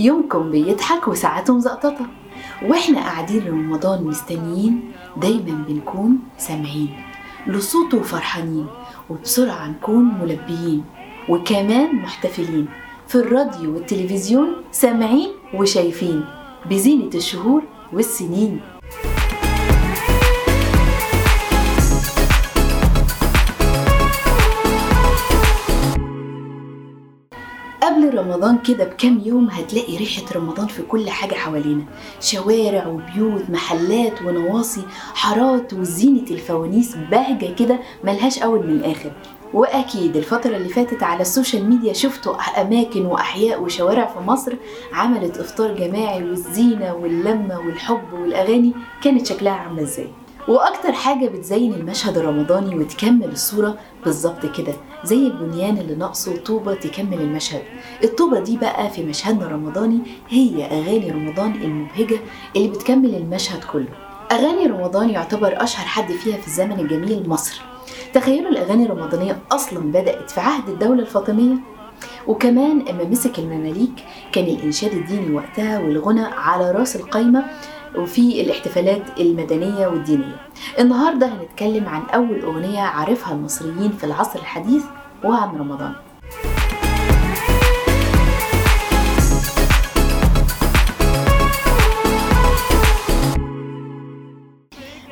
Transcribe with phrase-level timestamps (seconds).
[0.00, 2.06] كلكم بيضحك وساعاته مزقططة.
[2.62, 6.88] وإحنا قاعدين رمضان مستنيين دايما بنكون سامعين.
[7.46, 8.66] لصوته وفرحانين
[9.10, 10.84] وبسرعة نكون ملبيين
[11.28, 12.66] وكمان محتفلين.
[13.08, 16.24] في الراديو والتلفزيون سامعين وشايفين
[16.70, 18.60] بزينة الشهور والسنين.
[28.20, 31.82] رمضان كده بكام يوم هتلاقي ريحة رمضان في كل حاجة حوالينا.
[32.20, 34.82] شوارع وبيوت محلات ونواصي
[35.14, 39.12] حارات وزينة الفوانيس بهجة كده ملهاش أول من الآخر.
[39.54, 44.52] وأكيد الفترة اللي فاتت على ال social media شفتوا أماكن وأحياء وشوارع في مصر
[44.92, 50.08] عملت إفطار جماعي والزينة واللمة والحب والأغاني كانت شكلها عاملة إزاي؟
[50.50, 54.72] وأكتر حاجة بتزين المشهد الرمضاني وتكمل الصورة بالظبط كده
[55.04, 57.62] زي البنيان اللي ناقصه طوبة تكمل المشهد.
[58.04, 62.20] الطوبة دي بقى في مشهدنا الرمضاني هي أغاني رمضان المبهجة
[62.56, 63.88] اللي بتكمل المشهد كله.
[64.32, 67.60] أغاني رمضان يعتبر أشهر حد فيها في الزمن الجميل مصر.
[68.14, 71.54] تخيلوا الأغاني الرمضانية أصلا بدأت في عهد الدولة الفاطمية.
[72.26, 77.44] وكمان أما مسك المماليك كان الإنشاد الديني وقتها والغنى على رأس القايمة
[77.96, 80.36] وفي الاحتفالات المدنية والدينية.
[80.78, 84.84] النهاردة هنتكلم عن أول أغنية عرفها المصريين في العصر الحديث
[85.24, 85.92] وعن رمضان.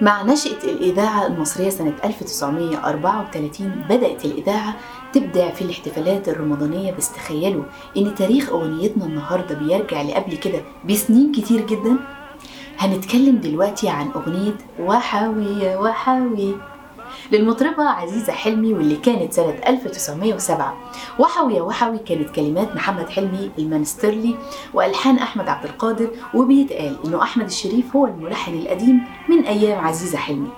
[0.00, 4.74] مع نشأة الإذاعة المصرية سنة 1934 بدأت الإذاعة
[5.12, 7.64] تبدع في الاحتفالات الرمضانية بس تخيلوا
[7.96, 11.98] إن تاريخ أغنيتنا النهاردة بيرجع لقبل كده بسنين كتير جدا.
[12.78, 16.54] هنتكلم دلوقتي عن أغنية وحاوي يا وحاوي.
[17.32, 20.76] للمطربة عزيزة حلمي واللي كانت سنة 1907
[21.18, 24.34] وحوي يا وحوي كانت كلمات محمد حلمي المنسترلي
[24.74, 30.48] وألحان أحمد عبد القادر وبيتقال إنه أحمد الشريف هو الملحن القديم من أيام عزيزة حلمي.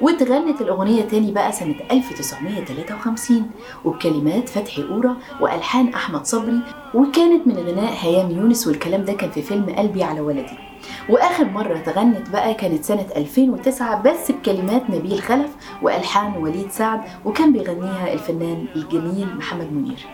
[0.00, 3.50] واتغنت الأغنية تاني بقى سنة 1953
[3.84, 6.60] وبكلمات فتحي قورة وألحان أحمد صبري.
[6.94, 10.69] وكانت من غناء هيام يونس والكلام ده كان في فيلم قلبي على ولدي.
[11.08, 15.50] وآخر مرة اتغنت بقى كانت سنة 2009 بس بكلمات نبيل خلف
[15.82, 20.06] وألحان وليد سعد وكان بيغنيها الفنان الجميل محمد منير.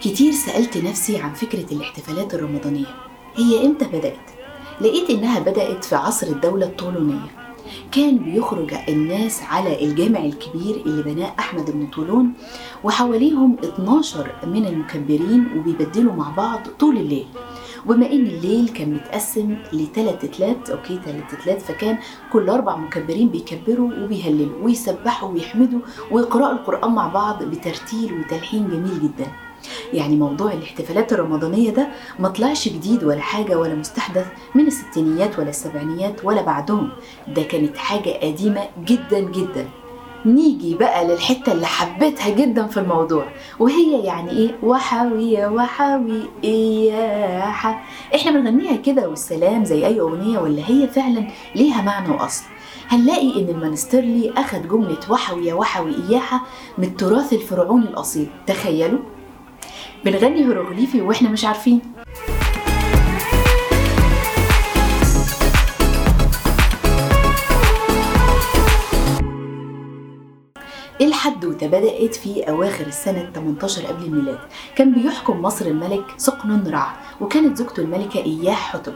[0.00, 2.86] كتير سألت نفسي عن فكرة الاحتفالات الرمضانية.
[3.36, 4.30] هي إمتى بدأت؟
[4.80, 7.37] لقيت إنها بدأت في عصر الدولة الطولونية.
[7.92, 12.32] كان بيخرج الناس على الجامع الكبير اللي بناه أحمد بن طولون
[12.84, 17.26] وحواليهم 12 من المكبرين وبيبدلوا مع بعض طول الليل.
[17.86, 21.98] وبما إن الليل كان متقسم لثلاث تلات أوكي ثلاث تلات فكان
[22.32, 25.80] كل أربع مكبرين بيكبروا وبيهللوا ويسبحوا ويحمدوا
[26.10, 29.26] ويقرأوا القرآن مع بعض بترتيل وتلحين جميل جدا.
[29.92, 31.88] يعني موضوع الاحتفالات الرمضانية ده
[32.18, 36.88] ما طلعش جديد ولا حاجة ولا مستحدث من الستينيات ولا السبعينيات ولا بعدهم.
[37.28, 39.68] ده كانت حاجة قديمة جدا جدا.
[40.26, 43.24] نيجي بقى للحتة اللي حبيتها جدا في الموضوع
[43.58, 47.82] وهي يعني إيه؟ وحاوي يا وحاوي إياحة
[48.14, 52.44] إحنا بنغنيها كده والسلام زي أي أغنية ولا هي فعلا ليها معنى وأصل.
[52.88, 56.40] هنلاقي إن المنسترلي أخد جملة وحوي وحوي إياحة
[56.78, 58.28] من التراث الفرعوني الأصيل.
[58.46, 58.98] تخيلوا؟
[60.04, 61.80] بنغني هيروغليفي وإحنا مش عارفين.
[71.00, 74.38] الحدوتة بدأت في أواخر السنة 18 قبل الميلاد.
[74.76, 78.94] كان بيحكم مصر الملك سقنن رع وكانت زوجته الملكة إياح حتب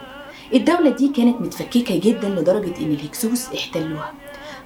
[0.55, 4.13] الدولة دي كانت متفككة جدا لدرجة إن الهكسوس احتلوها.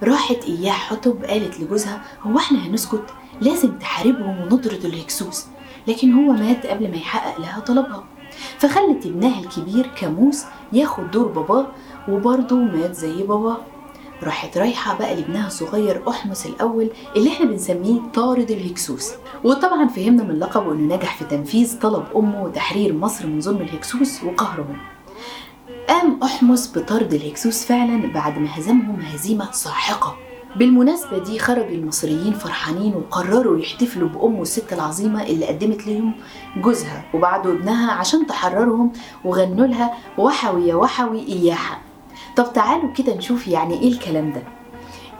[0.03, 3.04] راحت إياح حتب قالت لجوزها هو إحنا هنسكت؟
[3.41, 5.47] لازم تحاربهم ونطرد الهكسوس.
[5.86, 8.04] لكن هو مات قبل ما يحقق لها طلبها.
[8.59, 11.66] فخلت ابنها الكبير كاموس ياخد دور باباه
[12.09, 13.56] وبرضه مات زي باباه
[14.22, 19.12] راحت رايحة بقى لابنها الصغير أحمس الأول اللي إحنا بنسميه طارد الهكسوس.
[19.44, 24.24] وطبعا فهمنا من لقبه إنه نجح في تنفيذ طلب أمه وتحرير مصر من ظلم الهكسوس
[24.24, 24.77] وقهرهم.
[25.89, 30.16] قام أحمس بطرد الهكسوس فعلا بعد ما هزمهم هزيمة ساحقة.
[30.56, 36.12] بالمناسبة دي خرج المصريين فرحانين وقرروا يحتفلوا بأم الست العظيمة اللي قدمت لهم
[36.56, 38.92] جوزها وبعده ابنها عشان تحررهم
[39.24, 41.80] وغنوا لها وحوي يا وحوي إياحة.
[42.36, 44.42] طب تعالوا كده نشوف يعني إيه الكلام ده.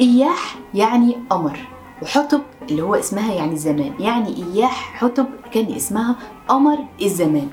[0.00, 1.58] إياح يعني قمر
[2.02, 2.40] وحطب
[2.70, 6.16] اللي هو اسمها يعني زمان يعني إياح حطب كان اسمها
[6.48, 7.48] قمر الزمان.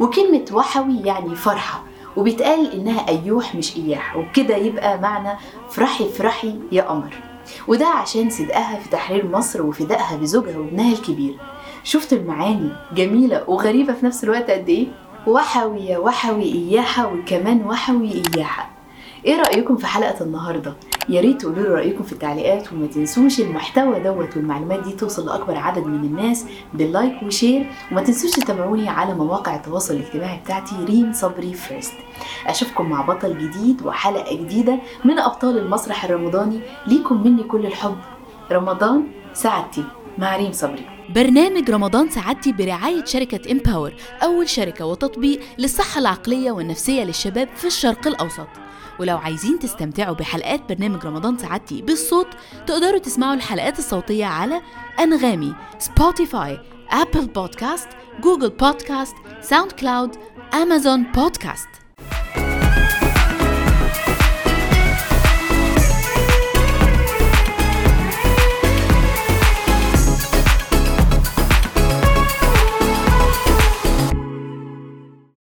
[0.00, 1.82] وكلمة وحوي يعني فرحة
[2.16, 5.38] وبيتقال إنها أيوح مش إياح وبكده يبقى معنى
[5.70, 7.14] فرحي فرحي يا قمر
[7.68, 11.36] وده عشان صدقها في تحرير مصر وفدائها بزوجها وابنها الكبير
[11.84, 14.86] شفتوا المعاني جميلة وغريبة في نفس الوقت قد إيه؟
[15.26, 18.70] وحوي يا وحوي إياحة وكمان وحوي إياحة
[19.26, 20.74] إيه رأيكم في حلقة النهاردة؟
[21.08, 25.56] يا ريت تقولوا لي رأيكم في التعليقات وما تنسوش المحتوى دوت والمعلومات دي توصل لأكبر
[25.56, 26.44] عدد من الناس
[26.74, 27.66] بال like و share.
[27.92, 31.92] وما تنسوش تتابعوني على مواقع التواصل الاجتماعي بتاعتي ريم صبري first
[32.46, 36.60] أشوفكم مع بطل جديد وحلقة جديدة من أبطال المسرح الرمضاني.
[36.86, 37.96] ليكم مني كل الحب.
[38.52, 39.84] رمضان سعادتي
[40.18, 40.86] مع ريم صبري.
[41.14, 43.92] برنامج رمضان سعادتي برعاية شركة Empower
[44.22, 48.48] أول شركة وتطبيق للصحة العقلية والنفسية للشباب في الشرق الأوسط.
[49.00, 52.26] ولو عايزين تستمتعوا بحلقات برنامج رمضان سعادتي بالصوت
[52.66, 54.60] تقدروا تسمعوا الحلقات الصوتية على
[55.00, 56.58] أنغامي Spotify
[56.90, 57.88] Apple Podcast
[58.20, 60.16] Google Podcast SoundCloud
[60.54, 61.68] Amazon Podcast